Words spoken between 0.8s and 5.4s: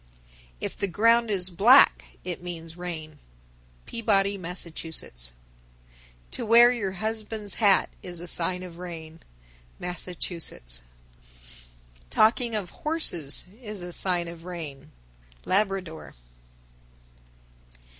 ground is black, it means rain. Peabody, Mass. 1018.